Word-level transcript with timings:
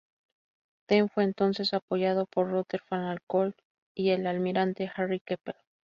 Dent 0.89 1.11
fue 1.11 1.25
entonces 1.25 1.75
apoyado 1.75 2.25
por 2.25 2.49
Rutherford 2.49 3.03
Alcock 3.07 3.53
y 3.95 4.09
el 4.09 4.25
almirante 4.25 4.91
Harry 4.95 5.19
Keppel. 5.19 5.53